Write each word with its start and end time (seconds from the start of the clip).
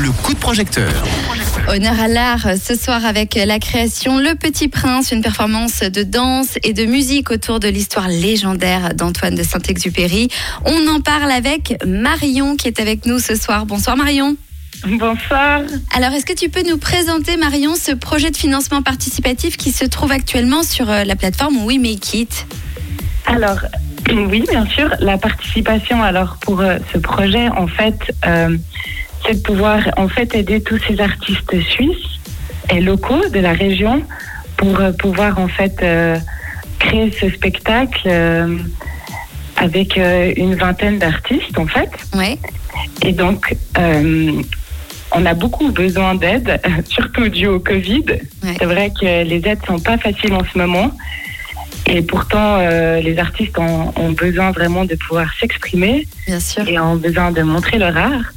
le 0.00 0.10
coup 0.12 0.32
de 0.32 0.38
projecteur. 0.38 0.90
Honneur 1.68 2.00
à 2.00 2.08
l'art 2.08 2.46
ce 2.56 2.74
soir 2.74 3.04
avec 3.04 3.34
la 3.34 3.58
création 3.58 4.18
Le 4.18 4.34
Petit 4.34 4.68
Prince, 4.68 5.12
une 5.12 5.20
performance 5.20 5.80
de 5.80 6.02
danse 6.02 6.58
et 6.62 6.72
de 6.72 6.86
musique 6.86 7.30
autour 7.30 7.60
de 7.60 7.68
l'histoire 7.68 8.08
légendaire 8.08 8.94
d'Antoine 8.94 9.34
de 9.34 9.42
Saint-Exupéry. 9.42 10.28
On 10.64 10.88
en 10.88 11.00
parle 11.00 11.30
avec 11.30 11.76
Marion 11.86 12.56
qui 12.56 12.66
est 12.66 12.80
avec 12.80 13.04
nous 13.04 13.18
ce 13.18 13.34
soir. 13.34 13.66
Bonsoir 13.66 13.96
Marion. 13.96 14.36
Bonsoir. 14.86 15.60
Alors, 15.94 16.12
est-ce 16.12 16.24
que 16.24 16.32
tu 16.32 16.48
peux 16.48 16.62
nous 16.66 16.78
présenter, 16.78 17.36
Marion, 17.36 17.74
ce 17.74 17.92
projet 17.92 18.30
de 18.30 18.36
financement 18.36 18.80
participatif 18.80 19.58
qui 19.58 19.70
se 19.70 19.84
trouve 19.84 20.12
actuellement 20.12 20.62
sur 20.62 20.88
euh, 20.88 21.04
la 21.04 21.16
plateforme 21.16 21.58
We 21.64 21.78
Make 21.78 22.14
It 22.14 22.46
Alors, 23.26 23.58
oui, 24.10 24.44
bien 24.48 24.64
sûr, 24.66 24.88
la 25.00 25.18
participation 25.18 26.02
alors 26.02 26.38
pour 26.40 26.60
euh, 26.60 26.78
ce 26.92 26.98
projet, 26.98 27.48
en 27.50 27.66
fait, 27.66 27.98
euh, 28.26 28.56
c'est 29.26 29.34
de 29.34 29.42
pouvoir 29.42 29.80
en 29.96 30.08
fait 30.08 30.34
aider 30.34 30.60
tous 30.62 30.78
ces 30.86 31.00
artistes 31.00 31.60
suisses 31.62 32.20
et 32.70 32.80
locaux 32.80 33.28
de 33.28 33.40
la 33.40 33.52
région 33.52 34.02
pour 34.56 34.80
euh, 34.80 34.92
pouvoir 34.92 35.38
en 35.38 35.48
fait 35.48 35.76
euh, 35.82 36.16
créer 36.78 37.10
ce 37.12 37.28
spectacle 37.30 38.02
euh, 38.06 38.56
avec 39.56 39.96
une 40.36 40.54
vingtaine 40.54 40.98
d'artistes 40.98 41.58
en 41.58 41.66
fait. 41.66 41.90
Ouais. 42.14 42.38
Et 43.02 43.12
donc, 43.12 43.54
on 45.12 45.26
a 45.26 45.34
beaucoup 45.34 45.70
besoin 45.70 46.14
d'aide, 46.14 46.58
surtout 46.88 47.28
dû 47.28 47.46
au 47.46 47.60
Covid. 47.60 48.04
Ouais. 48.42 48.54
C'est 48.58 48.64
vrai 48.64 48.90
que 48.98 49.24
les 49.24 49.42
aides 49.46 49.58
sont 49.66 49.78
pas 49.78 49.98
faciles 49.98 50.32
en 50.32 50.44
ce 50.50 50.56
moment. 50.56 50.90
Et 51.86 52.02
pourtant, 52.02 52.58
euh, 52.58 53.00
les 53.00 53.18
artistes 53.18 53.58
ont, 53.58 53.92
ont 53.96 54.12
besoin 54.12 54.52
vraiment 54.52 54.84
de 54.84 54.94
pouvoir 54.94 55.28
s'exprimer 55.38 56.06
Bien 56.26 56.38
sûr. 56.38 56.66
et 56.68 56.78
ont 56.78 56.96
besoin 56.96 57.32
de 57.32 57.42
montrer 57.42 57.78
leur 57.78 57.96
art. 57.96 58.32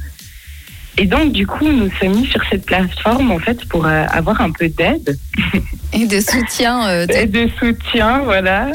Et 0.96 1.06
donc, 1.06 1.32
du 1.32 1.46
coup, 1.46 1.66
nous 1.66 1.90
sommes 2.00 2.14
mis 2.14 2.26
sur 2.26 2.40
cette 2.48 2.64
plateforme, 2.66 3.30
en 3.32 3.38
fait, 3.38 3.64
pour 3.66 3.84
euh, 3.86 4.04
avoir 4.10 4.40
un 4.40 4.50
peu 4.52 4.68
d'aide 4.68 5.18
Et 5.92 6.06
de 6.06 6.20
soutien. 6.20 6.86
euh, 6.88 7.06
de- 7.06 7.12
et 7.14 7.26
de 7.26 7.48
soutien, 7.58 8.20
voilà. 8.20 8.68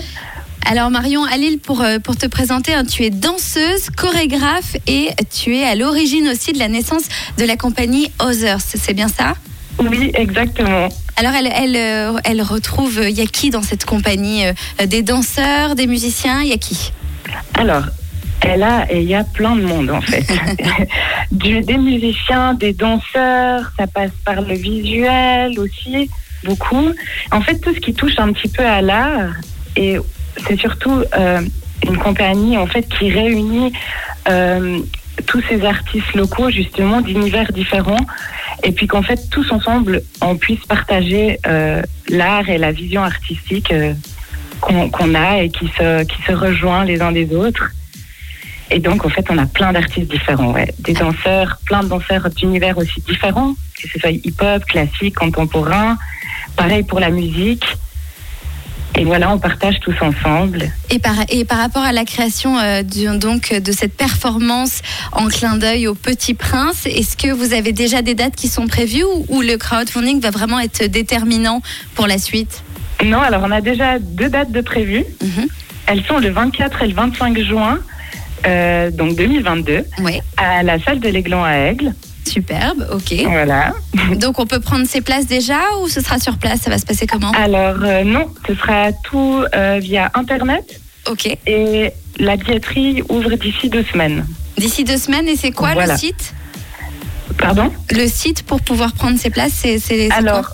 Alors, 0.69 0.89
Marion, 0.91 1.23
à 1.23 1.37
Lille, 1.37 1.59
pour, 1.59 1.81
euh, 1.81 1.99
pour 1.99 2.17
te 2.17 2.27
présenter, 2.27 2.73
hein, 2.73 2.83
tu 2.83 3.03
es 3.03 3.09
danseuse, 3.09 3.89
chorégraphe 3.95 4.75
et 4.87 5.09
tu 5.33 5.55
es 5.55 5.63
à 5.63 5.75
l'origine 5.75 6.27
aussi 6.27 6.51
de 6.51 6.59
la 6.59 6.67
naissance 6.67 7.03
de 7.37 7.45
la 7.45 7.55
compagnie 7.55 8.11
Others. 8.19 8.59
C'est 8.61 8.93
bien 8.93 9.07
ça? 9.07 9.33
Oui, 9.79 10.11
exactement. 10.13 10.89
Alors, 11.15 11.31
elle, 11.33 11.49
elle, 11.55 11.75
euh, 11.77 12.19
elle 12.25 12.41
retrouve, 12.41 12.99
il 13.01 13.17
y 13.17 13.21
a 13.21 13.25
qui 13.25 13.49
dans 13.49 13.61
cette 13.61 13.85
compagnie 13.85 14.43
Des 14.85 15.01
danseurs, 15.03 15.75
des 15.75 15.87
musiciens, 15.87 16.41
il 16.41 16.49
y 16.49 16.53
a 16.53 16.57
qui? 16.57 16.91
Alors, 17.53 17.83
elle 18.41 18.63
a, 18.63 18.91
et 18.91 19.01
il 19.01 19.07
y 19.07 19.15
a 19.15 19.23
plein 19.23 19.55
de 19.55 19.61
monde 19.61 19.89
en 19.89 20.01
fait. 20.01 20.25
du, 21.31 21.61
des 21.61 21.77
musiciens, 21.77 22.53
des 22.53 22.73
danseurs, 22.73 23.71
ça 23.77 23.87
passe 23.87 24.11
par 24.25 24.41
le 24.41 24.55
visuel 24.55 25.59
aussi, 25.59 26.09
beaucoup. 26.43 26.89
En 27.31 27.41
fait, 27.41 27.59
tout 27.59 27.73
ce 27.73 27.79
qui 27.79 27.93
touche 27.93 28.17
un 28.17 28.31
petit 28.33 28.49
peu 28.49 28.65
à 28.65 28.81
l'art, 28.81 29.31
et 29.75 29.97
c'est 30.47 30.59
surtout 30.59 31.03
euh, 31.17 31.41
une 31.87 31.97
compagnie 31.97 32.57
en 32.57 32.67
fait 32.67 32.87
qui 32.87 33.11
réunit 33.11 33.73
euh, 34.27 34.79
tous 35.25 35.41
ces 35.49 35.65
artistes 35.65 36.13
locaux 36.13 36.49
justement 36.49 37.01
d'univers 37.01 37.51
différents, 37.51 38.05
et 38.63 38.71
puis 38.71 38.87
qu'en 38.87 39.03
fait 39.03 39.29
tous 39.29 39.51
ensemble 39.51 40.01
on 40.21 40.35
puisse 40.37 40.65
partager 40.65 41.39
euh, 41.45 41.81
l'art 42.09 42.49
et 42.49 42.57
la 42.57 42.71
vision 42.71 43.03
artistique. 43.03 43.71
euh, 43.71 43.93
qu'on 44.61 44.89
qu'on 44.89 45.15
a 45.15 45.43
et 45.43 45.49
qui 45.49 45.67
se, 45.67 46.03
qui 46.03 46.21
se 46.23 46.31
rejoint 46.31 46.85
les 46.85 47.01
uns 47.01 47.11
des 47.11 47.33
autres. 47.33 47.71
Et 48.71 48.79
donc, 48.79 49.03
en 49.05 49.09
fait, 49.09 49.25
on 49.29 49.37
a 49.37 49.45
plein 49.45 49.71
d'artistes 49.73 50.11
différents, 50.11 50.51
ouais. 50.51 50.73
Des 50.79 50.93
danseurs, 50.93 51.57
plein 51.65 51.81
de 51.83 51.87
danseurs 51.89 52.29
d'univers 52.29 52.77
aussi 52.77 53.01
différents, 53.01 53.55
que 53.81 53.89
ce 53.89 53.99
soit 53.99 54.11
hip-hop, 54.11 54.63
classique, 54.65 55.15
contemporain. 55.15 55.97
Pareil 56.55 56.83
pour 56.83 56.99
la 56.99 57.09
musique. 57.09 57.65
Et 58.95 59.05
voilà, 59.05 59.31
on 59.31 59.39
partage 59.39 59.79
tous 59.81 59.95
ensemble. 60.01 60.71
et 60.89 60.99
par, 60.99 61.15
et 61.29 61.45
par 61.45 61.59
rapport 61.59 61.83
à 61.83 61.91
la 61.93 62.03
création 62.05 62.57
euh, 62.59 62.81
du- 62.83 63.17
donc, 63.17 63.53
de 63.53 63.71
cette 63.71 63.95
performance 63.95 64.81
en 65.13 65.27
clin 65.27 65.55
d'œil 65.57 65.87
au 65.87 65.95
Petit 65.95 66.33
Prince, 66.33 66.85
est-ce 66.85 67.15
que 67.15 67.31
vous 67.31 67.53
avez 67.53 67.71
déjà 67.71 68.01
des 68.01 68.13
dates 68.15 68.35
qui 68.35 68.47
sont 68.49 68.67
prévues 68.67 69.03
ou, 69.03 69.25
ou 69.29 69.41
le 69.41 69.57
crowdfunding 69.57 70.19
va 70.19 70.31
vraiment 70.31 70.59
être 70.59 70.85
déterminant 70.85 71.61
pour 71.95 72.07
la 72.07 72.17
suite? 72.17 72.63
Non, 73.05 73.21
alors 73.21 73.43
on 73.45 73.51
a 73.51 73.61
déjà 73.61 73.99
deux 73.99 74.27
dates 74.29 74.51
de 74.51 74.61
prévues. 74.61 75.05
Mhm. 75.23 75.47
Elles 75.85 76.03
sont 76.05 76.17
le 76.17 76.29
24 76.31 76.81
et 76.83 76.87
le 76.87 76.93
25 76.93 77.39
juin, 77.41 77.79
euh, 78.45 78.91
donc 78.91 79.15
2022, 79.15 79.83
Oui, 80.03 80.19
à 80.37 80.63
la 80.63 80.79
salle 80.79 80.99
de 80.99 81.09
l'Aiglon 81.09 81.43
à 81.43 81.53
Aigle. 81.53 81.93
superbe, 82.27 82.87
ok. 82.91 83.13
Voilà. 83.25 83.73
Donc 84.17 84.39
on 84.39 84.45
peut 84.45 84.59
prendre 84.59 84.85
ses 84.85 85.01
places 85.01 85.25
déjà 85.25 85.59
ou 85.81 85.87
ce 85.87 85.99
sera 86.01 86.19
sur 86.19 86.37
place? 86.37 86.61
Ça 86.61 86.69
va 86.69 86.77
se 86.77 86.85
passer 86.85 87.07
comment? 87.07 87.31
Alors, 87.31 87.77
euh, 87.83 88.03
non, 88.03 88.27
ce 88.47 88.53
sera 88.55 88.91
tout 89.03 89.43
euh, 89.55 89.79
via 89.81 90.11
Internet. 90.13 90.79
Ok. 91.09 91.25
Et 91.47 91.91
la 92.19 92.35
billetterie 92.35 93.01
ouvre 93.09 93.33
d'ici 93.35 93.69
deux 93.69 93.83
semaines. 93.83 94.25
D'ici 94.57 94.83
deux 94.83 94.97
semaines, 94.97 95.27
et 95.27 95.35
c'est 95.37 95.51
quoi 95.51 95.73
Voilà. 95.73 95.93
le 95.93 95.99
site? 95.99 96.33
Pardon? 97.37 97.71
Le 97.91 98.07
site 98.07 98.43
pour 98.43 98.61
pouvoir 98.61 98.93
prendre 98.93 99.17
ses 99.17 99.29
places, 99.29 99.53
c'est 99.53 100.11
Alors, 100.11 100.53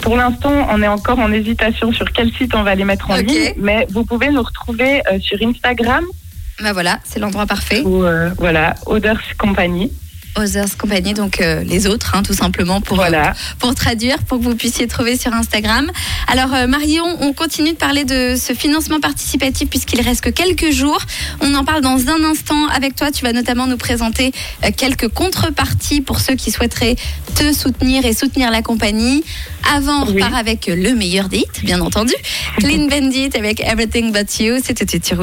pour 0.00 0.16
l'instant, 0.16 0.68
on 0.70 0.80
est 0.82 0.88
encore 0.88 1.18
en 1.18 1.30
hésitation 1.32 1.92
sur 1.92 2.10
quel 2.12 2.32
site 2.32 2.54
on 2.54 2.62
va 2.62 2.74
les 2.74 2.84
mettre 2.84 3.10
en 3.10 3.16
ligne, 3.16 3.52
mais 3.58 3.86
vous 3.90 4.04
pouvez 4.04 4.30
nous 4.30 4.42
retrouver 4.42 5.02
sur 5.20 5.36
Instagram 5.46 6.04
Bah 6.62 6.72
voilà, 6.72 6.98
c'est 7.04 7.20
l'endroit 7.20 7.46
parfait. 7.46 7.82
ou 7.84 8.04
euh, 8.04 8.30
voilà, 8.38 8.74
Oders 8.86 9.20
Company. 9.38 9.92
Others 10.36 10.76
Company, 10.78 11.14
donc 11.14 11.40
euh, 11.40 11.64
les 11.64 11.88
autres, 11.88 12.14
hein, 12.14 12.22
tout 12.22 12.34
simplement, 12.34 12.80
pour, 12.80 13.00
euh, 13.00 13.08
Voilà. 13.08 13.32
pour 13.58 13.74
traduire, 13.74 14.18
pour 14.22 14.38
que 14.38 14.44
vous 14.44 14.54
puissiez 14.54 14.86
trouver 14.86 15.16
sur 15.18 15.32
Instagram. 15.32 15.90
Alors, 16.28 16.54
euh, 16.54 16.68
Marion, 16.68 17.02
on 17.20 17.32
continue 17.32 17.72
de 17.72 17.76
parler 17.76 18.04
de 18.04 18.36
ce 18.36 18.52
financement 18.52 19.00
participatif 19.00 19.68
puisqu'il 19.68 20.00
reste 20.00 20.20
que 20.20 20.30
quelques 20.30 20.70
jours. 20.70 21.00
On 21.40 21.52
en 21.54 21.64
parle 21.64 21.80
dans 21.80 22.06
un 22.08 22.22
instant 22.22 22.68
avec 22.68 22.94
toi. 22.94 23.10
Tu 23.10 23.24
vas 23.24 23.32
notamment 23.32 23.66
nous 23.66 23.78
présenter 23.78 24.30
euh, 24.64 24.68
quelques 24.76 25.08
contreparties 25.08 26.02
pour 26.02 26.20
ceux 26.20 26.34
qui 26.34 26.52
souhaiteraient 26.52 26.94
te 27.34 27.52
soutenir 27.52 28.04
et 28.04 28.12
soutenir 28.12 28.52
la 28.52 28.62
compagnie. 28.62 29.24
Avant, 29.74 30.02
on 30.02 30.06
Oui. 30.06 30.22
repart 30.22 30.34
avec 30.34 30.66
le 30.72 30.94
meilleur 30.94 31.28
des 31.28 31.38
hits, 31.38 31.64
bien 31.64 31.80
entendu. 31.80 32.14
Clean 32.58 32.86
Bandit 32.86 33.30
avec 33.34 33.58
Everything 33.60 34.12
But 34.12 34.38
You. 34.38 34.58
C'est 34.62 34.74
tout 34.74 34.84
de 34.84 34.90
suite 34.90 35.06
sur 35.06 35.16